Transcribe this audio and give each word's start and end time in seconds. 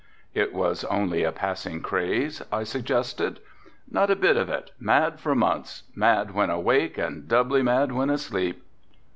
"It 0.33 0.51
was 0.51 0.83
only 0.85 1.23
a 1.23 1.31
passing 1.31 1.79
craze," 1.81 2.41
I 2.51 2.63
suggested. 2.63 3.39
"Not 3.87 4.09
a 4.09 4.15
bit 4.15 4.35
of 4.35 4.49
it, 4.49 4.71
mad 4.79 5.19
for 5.19 5.35
months, 5.35 5.83
mad 5.93 6.33
when 6.33 6.49
awake 6.49 6.97
and 6.97 7.27
doubly 7.27 7.61
mad 7.61 7.91
when 7.91 8.09
asleep." 8.09 8.63